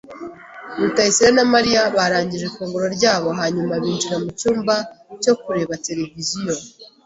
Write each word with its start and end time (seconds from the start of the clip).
Rutayisire 0.79 1.29
na 1.37 1.45
Mariya 1.53 1.81
barangije 1.95 2.45
ifunguro 2.47 2.85
ryabo 2.95 3.29
hanyuma 3.39 3.73
binjira 3.83 4.15
mucyumba 4.23 4.75
cyo 5.23 5.33
kureba 5.41 5.73
televiziyo. 5.87 6.53